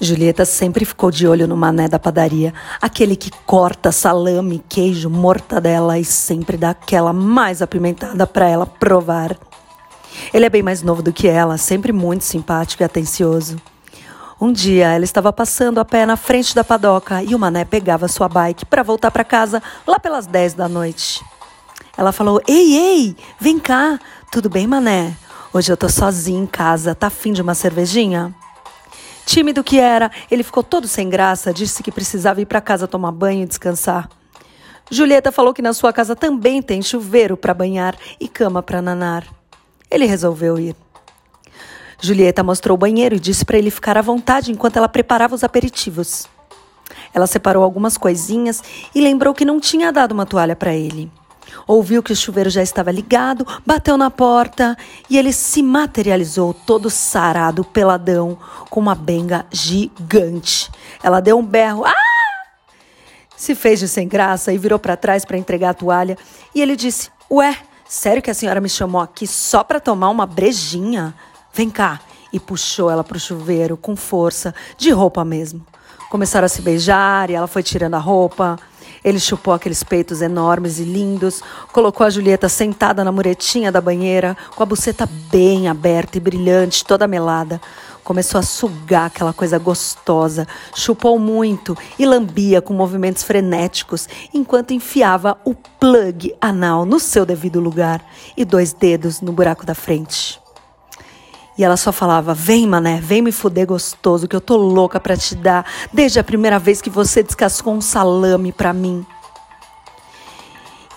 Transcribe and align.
Julieta 0.00 0.44
sempre 0.44 0.84
ficou 0.84 1.10
de 1.10 1.28
olho 1.28 1.46
no 1.46 1.56
mané 1.56 1.86
da 1.86 1.98
padaria, 1.98 2.52
aquele 2.80 3.14
que 3.14 3.30
corta 3.46 3.92
salame, 3.92 4.64
queijo, 4.68 5.08
mortadela 5.08 5.98
e 5.98 6.04
sempre 6.04 6.56
dá 6.56 6.70
aquela 6.70 7.12
mais 7.12 7.62
apimentada 7.62 8.26
para 8.26 8.48
ela 8.48 8.66
provar. 8.66 9.36
Ele 10.32 10.46
é 10.46 10.50
bem 10.50 10.62
mais 10.62 10.82
novo 10.82 11.02
do 11.02 11.12
que 11.12 11.28
ela, 11.28 11.56
sempre 11.56 11.92
muito 11.92 12.24
simpático 12.24 12.82
e 12.82 12.84
atencioso. 12.84 13.56
Um 14.40 14.52
dia 14.52 14.88
ela 14.88 15.04
estava 15.04 15.32
passando 15.32 15.78
a 15.78 15.84
pé 15.84 16.04
na 16.04 16.16
frente 16.16 16.52
da 16.52 16.64
padoca 16.64 17.22
e 17.22 17.34
o 17.34 17.38
mané 17.38 17.64
pegava 17.64 18.08
sua 18.08 18.28
bike 18.28 18.66
para 18.66 18.82
voltar 18.82 19.10
para 19.12 19.22
casa 19.22 19.62
lá 19.86 20.00
pelas 20.00 20.26
10 20.26 20.54
da 20.54 20.68
noite. 20.68 21.24
Ela 21.96 22.10
falou: 22.10 22.42
Ei, 22.48 22.76
ei, 22.76 23.16
vem 23.38 23.60
cá, 23.60 24.00
tudo 24.32 24.50
bem, 24.50 24.66
mané? 24.66 25.16
Hoje 25.52 25.70
eu 25.70 25.76
tô 25.76 25.88
sozinha 25.88 26.40
em 26.40 26.46
casa, 26.46 26.94
tá 26.94 27.06
afim 27.06 27.32
de 27.32 27.40
uma 27.40 27.54
cervejinha? 27.54 28.34
Tímido 29.32 29.64
que 29.64 29.80
era, 29.80 30.10
ele 30.30 30.42
ficou 30.42 30.62
todo 30.62 30.86
sem 30.86 31.08
graça, 31.08 31.54
disse 31.54 31.82
que 31.82 31.90
precisava 31.90 32.42
ir 32.42 32.44
para 32.44 32.60
casa 32.60 32.86
tomar 32.86 33.12
banho 33.12 33.44
e 33.44 33.46
descansar. 33.46 34.06
Julieta 34.90 35.32
falou 35.32 35.54
que 35.54 35.62
na 35.62 35.72
sua 35.72 35.90
casa 35.90 36.14
também 36.14 36.60
tem 36.60 36.82
chuveiro 36.82 37.34
para 37.34 37.54
banhar 37.54 37.96
e 38.20 38.28
cama 38.28 38.62
para 38.62 38.82
nanar. 38.82 39.26
Ele 39.90 40.04
resolveu 40.04 40.58
ir. 40.58 40.76
Julieta 41.98 42.42
mostrou 42.42 42.74
o 42.74 42.78
banheiro 42.78 43.14
e 43.14 43.18
disse 43.18 43.42
para 43.42 43.56
ele 43.56 43.70
ficar 43.70 43.96
à 43.96 44.02
vontade 44.02 44.52
enquanto 44.52 44.76
ela 44.76 44.86
preparava 44.86 45.34
os 45.34 45.42
aperitivos. 45.42 46.26
Ela 47.14 47.26
separou 47.26 47.64
algumas 47.64 47.96
coisinhas 47.96 48.62
e 48.94 49.00
lembrou 49.00 49.32
que 49.32 49.46
não 49.46 49.58
tinha 49.58 49.90
dado 49.90 50.12
uma 50.12 50.26
toalha 50.26 50.54
para 50.54 50.74
ele. 50.74 51.10
Ouviu 51.66 52.02
que 52.02 52.12
o 52.12 52.16
chuveiro 52.16 52.50
já 52.50 52.62
estava 52.62 52.90
ligado, 52.90 53.46
bateu 53.64 53.96
na 53.96 54.10
porta 54.10 54.76
e 55.08 55.18
ele 55.18 55.32
se 55.32 55.62
materializou 55.62 56.52
todo 56.54 56.90
sarado, 56.90 57.64
peladão, 57.64 58.38
com 58.68 58.80
uma 58.80 58.94
benga 58.94 59.46
gigante. 59.50 60.70
Ela 61.02 61.20
deu 61.20 61.38
um 61.38 61.44
berro. 61.44 61.84
Ah! 61.84 61.94
Se 63.36 63.54
fez 63.54 63.80
de 63.80 63.88
sem 63.88 64.06
graça 64.06 64.52
e 64.52 64.58
virou 64.58 64.78
para 64.78 64.96
trás 64.96 65.24
para 65.24 65.36
entregar 65.36 65.70
a 65.70 65.74
toalha. 65.74 66.16
E 66.54 66.62
ele 66.62 66.76
disse: 66.76 67.10
Ué, 67.30 67.56
sério 67.88 68.22
que 68.22 68.30
a 68.30 68.34
senhora 68.34 68.60
me 68.60 68.68
chamou 68.68 69.00
aqui 69.00 69.26
só 69.26 69.64
para 69.64 69.80
tomar 69.80 70.10
uma 70.10 70.26
brejinha? 70.26 71.14
Vem 71.52 71.68
cá. 71.68 72.00
E 72.32 72.40
puxou 72.40 72.90
ela 72.90 73.04
para 73.04 73.16
o 73.16 73.20
chuveiro 73.20 73.76
com 73.76 73.94
força, 73.94 74.54
de 74.78 74.90
roupa 74.90 75.24
mesmo. 75.24 75.66
Começaram 76.08 76.46
a 76.46 76.48
se 76.48 76.62
beijar 76.62 77.30
e 77.30 77.34
ela 77.34 77.46
foi 77.46 77.62
tirando 77.62 77.94
a 77.94 77.98
roupa. 77.98 78.58
Ele 79.04 79.18
chupou 79.18 79.52
aqueles 79.52 79.82
peitos 79.82 80.22
enormes 80.22 80.78
e 80.78 80.84
lindos, 80.84 81.42
colocou 81.72 82.06
a 82.06 82.10
Julieta 82.10 82.48
sentada 82.48 83.02
na 83.02 83.10
muretinha 83.10 83.72
da 83.72 83.80
banheira, 83.80 84.36
com 84.54 84.62
a 84.62 84.66
buceta 84.66 85.08
bem 85.30 85.68
aberta 85.68 86.18
e 86.18 86.20
brilhante, 86.20 86.84
toda 86.84 87.08
melada. 87.08 87.60
Começou 88.04 88.38
a 88.38 88.42
sugar 88.42 89.06
aquela 89.06 89.32
coisa 89.32 89.58
gostosa, 89.58 90.46
chupou 90.74 91.18
muito 91.18 91.76
e 91.98 92.04
lambia 92.04 92.60
com 92.60 92.74
movimentos 92.74 93.22
frenéticos, 93.22 94.08
enquanto 94.34 94.74
enfiava 94.74 95.38
o 95.44 95.54
plug 95.54 96.34
anal 96.40 96.84
no 96.84 96.98
seu 96.98 97.24
devido 97.24 97.60
lugar 97.60 98.04
e 98.36 98.44
dois 98.44 98.72
dedos 98.72 99.20
no 99.20 99.32
buraco 99.32 99.64
da 99.64 99.74
frente. 99.74 100.41
E 101.56 101.64
ela 101.64 101.76
só 101.76 101.92
falava: 101.92 102.34
Vem, 102.34 102.66
mané, 102.66 103.00
vem 103.00 103.22
me 103.22 103.32
fuder 103.32 103.66
gostoso, 103.66 104.26
que 104.26 104.36
eu 104.36 104.40
tô 104.40 104.56
louca 104.56 104.98
pra 104.98 105.16
te 105.16 105.34
dar, 105.34 105.66
desde 105.92 106.18
a 106.18 106.24
primeira 106.24 106.58
vez 106.58 106.80
que 106.80 106.90
você 106.90 107.22
descascou 107.22 107.74
um 107.74 107.80
salame 107.80 108.52
pra 108.52 108.72
mim. 108.72 109.04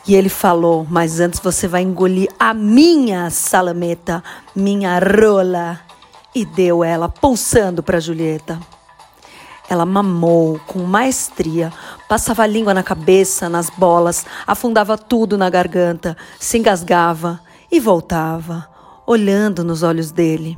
E 0.08 0.16
ele 0.16 0.30
falou: 0.30 0.86
Mas 0.90 1.20
antes 1.20 1.40
você 1.40 1.68
vai 1.68 1.82
engolir 1.82 2.30
a 2.40 2.54
minha 2.54 3.30
salameta, 3.30 4.24
minha 4.56 5.00
rola. 5.00 5.82
E 6.34 6.46
deu 6.46 6.84
ela, 6.84 7.08
pulsando 7.08 7.82
para 7.82 8.00
Julieta. 8.00 8.60
Ela 9.70 9.86
mamou 9.86 10.60
com 10.68 10.80
maestria, 10.80 11.72
passava 12.08 12.44
a 12.44 12.48
língua 12.48 12.74
na 12.74 12.84
cabeça, 12.84 13.50
nas 13.50 13.70
bolas, 13.70 14.26
afundava 14.46 14.98
tudo 14.98 15.38
na 15.38 15.50
garganta, 15.50 16.16
se 16.40 16.58
engasgava 16.58 17.40
e 17.72 17.80
voltava 17.80 18.75
olhando 19.06 19.64
nos 19.64 19.84
olhos 19.84 20.12
dele. 20.12 20.58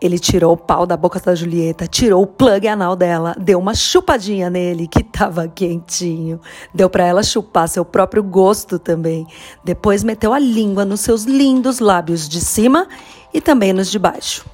Ele 0.00 0.18
tirou 0.18 0.54
o 0.54 0.56
pau 0.56 0.86
da 0.86 0.96
boca 0.96 1.20
da 1.20 1.34
Julieta, 1.34 1.86
tirou 1.86 2.22
o 2.22 2.26
plug 2.26 2.66
anal 2.66 2.96
dela, 2.96 3.36
deu 3.38 3.58
uma 3.58 3.74
chupadinha 3.74 4.48
nele 4.48 4.88
que 4.88 5.00
estava 5.00 5.46
quentinho. 5.46 6.40
Deu 6.72 6.88
para 6.88 7.04
ela 7.04 7.22
chupar 7.22 7.68
seu 7.68 7.84
próprio 7.84 8.22
gosto 8.22 8.78
também. 8.78 9.26
Depois 9.62 10.02
meteu 10.02 10.32
a 10.32 10.38
língua 10.38 10.86
nos 10.86 11.00
seus 11.00 11.24
lindos 11.24 11.80
lábios 11.80 12.26
de 12.26 12.40
cima 12.40 12.88
e 13.32 13.42
também 13.42 13.74
nos 13.74 13.90
de 13.90 13.98
baixo. 13.98 14.46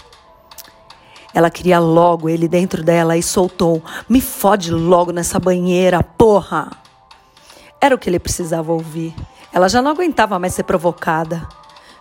Ela 1.33 1.51
queria 1.51 1.79
logo 1.79 2.29
ele 2.29 2.49
dentro 2.49 2.83
dela 2.83 3.17
e 3.17 3.23
soltou: 3.23 3.81
Me 4.09 4.21
fode 4.21 4.73
logo 4.73 5.13
nessa 5.13 5.39
banheira, 5.39 6.03
porra! 6.03 6.71
Era 7.81 7.95
o 7.95 7.99
que 7.99 8.11
ele 8.11 8.19
precisava 8.19 8.73
ouvir. 8.73 9.15
Ela 9.53 9.69
já 9.69 9.81
não 9.81 9.93
aguentava 9.93 10.39
mais 10.41 10.55
ser 10.55 10.65
provocada. 10.65 11.47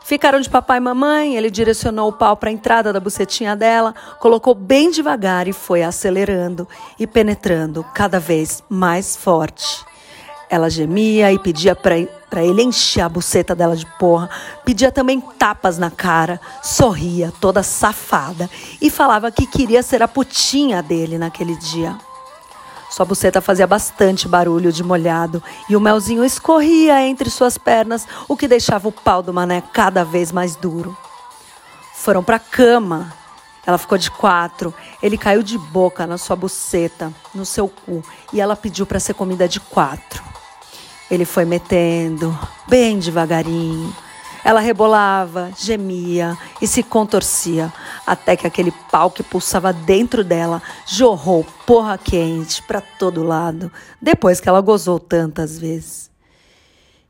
Ficaram 0.06 0.40
de 0.40 0.48
papai 0.48 0.78
e 0.78 0.82
mamãe, 0.82 1.36
ele 1.36 1.50
direcionou 1.50 2.10
o 2.10 2.14
pau 2.14 2.38
para 2.38 2.52
a 2.52 2.54
entrada 2.54 2.94
da 2.94 3.00
bucetinha 3.00 3.56
dela, 3.56 3.96
colocou 4.20 4.54
bem 4.54 4.92
devagar 4.92 5.48
e 5.48 5.52
foi 5.52 5.82
acelerando 5.82 6.68
e 7.00 7.08
penetrando 7.08 7.84
cada 7.92 8.20
vez 8.20 8.64
mais 8.70 9.16
forte. 9.16 9.84
Ela 10.48 10.70
gemia 10.70 11.34
e 11.34 11.40
pedia 11.40 11.76
para 11.76 11.98
ele 11.98 12.62
encher 12.62 13.02
a 13.02 13.10
buceta 13.10 13.56
dela 13.56 13.76
de 13.76 13.88
porra, 13.98 14.30
pedia 14.64 14.92
também 14.92 15.20
tapas 15.20 15.80
na 15.80 15.90
cara, 15.90 16.40
sorria, 16.62 17.34
toda 17.42 17.64
safada, 17.64 18.48
e 18.80 18.92
falava 18.92 19.32
que 19.32 19.48
queria 19.48 19.82
ser 19.82 20.04
a 20.04 20.08
putinha 20.08 20.84
dele 20.84 21.18
naquele 21.18 21.56
dia. 21.56 21.98
Sua 22.96 23.04
buceta 23.04 23.42
fazia 23.42 23.68
bastante 23.68 24.26
barulho 24.26 24.72
de 24.72 24.82
molhado 24.82 25.44
e 25.68 25.76
o 25.76 25.82
melzinho 25.82 26.24
escorria 26.24 27.06
entre 27.06 27.30
suas 27.30 27.58
pernas, 27.58 28.08
o 28.26 28.38
que 28.38 28.48
deixava 28.48 28.88
o 28.88 28.92
pau 28.94 29.22
do 29.22 29.34
mané 29.34 29.62
cada 29.74 30.06
vez 30.06 30.32
mais 30.32 30.56
duro. 30.56 30.98
Foram 31.94 32.24
para 32.24 32.38
a 32.38 32.40
cama. 32.40 33.14
Ela 33.68 33.78
ficou 33.78 33.98
de 33.98 34.10
quatro. 34.10 34.74
Ele 35.04 35.18
caiu 35.18 35.44
de 35.44 35.58
boca 35.58 36.08
na 36.08 36.18
sua 36.18 36.38
buceta, 36.38 37.12
no 37.34 37.46
seu 37.46 37.68
cu, 37.68 38.02
e 38.32 38.40
ela 38.40 38.56
pediu 38.56 38.86
para 38.86 38.98
ser 38.98 39.14
comida 39.14 39.46
de 39.46 39.60
quatro. 39.60 40.24
Ele 41.12 41.26
foi 41.26 41.44
metendo, 41.44 42.34
bem 42.66 42.98
devagarinho, 42.98 43.94
ela 44.46 44.60
rebolava, 44.60 45.52
gemia 45.58 46.38
e 46.62 46.68
se 46.68 46.84
contorcia, 46.84 47.74
até 48.06 48.38
que 48.38 48.46
aquele 48.46 48.72
pau 48.92 49.10
que 49.10 49.24
pulsava 49.24 49.74
dentro 49.74 50.24
dela 50.24 50.62
jorrou 50.86 51.44
porra 51.66 51.98
quente 51.98 52.62
para 52.62 52.80
todo 52.80 53.24
lado, 53.24 53.72
depois 54.00 54.40
que 54.40 54.48
ela 54.48 54.62
gozou 54.62 55.00
tantas 55.00 55.58
vezes. 55.58 56.12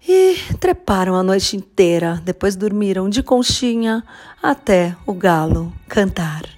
E 0.07 0.37
treparam 0.61 1.13
a 1.13 1.23
noite 1.23 1.57
inteira, 1.57 2.21
depois 2.23 2.55
dormiram 2.55 3.09
de 3.09 3.21
conchinha 3.21 4.01
até 4.41 4.95
o 5.05 5.13
galo 5.13 5.73
cantar. 5.89 6.54